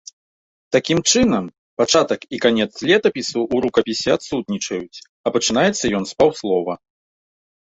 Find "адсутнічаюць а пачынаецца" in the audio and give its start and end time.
4.17-5.85